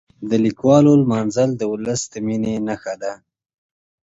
د 0.29 0.31
لیکوالو 0.45 0.91
لمانځل 1.01 1.49
د 1.55 1.61
ولس 1.71 2.01
د 2.11 2.13
مینې 2.25 2.53
نښه 2.67 2.95
ده. 3.01 3.13